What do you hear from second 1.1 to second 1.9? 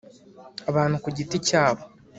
giti cyabo